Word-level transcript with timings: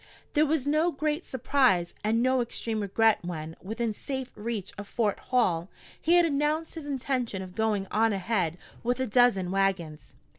There 0.33 0.47
was 0.47 0.65
no 0.65 0.91
great 0.91 1.27
surprise 1.27 1.93
and 2.03 2.23
no 2.23 2.41
extreme 2.41 2.79
regret 2.79 3.19
when, 3.21 3.55
within 3.61 3.93
safe 3.93 4.31
reach 4.33 4.73
of 4.75 4.87
Fort 4.87 5.19
Hall, 5.19 5.69
he 6.01 6.15
had 6.15 6.25
announced 6.25 6.73
his 6.73 6.87
intention 6.87 7.43
of 7.43 7.53
going 7.53 7.85
on 7.91 8.11
ahead 8.11 8.57
with 8.81 8.99
a 8.99 9.05
dozen 9.05 9.51
wagons. 9.51 10.15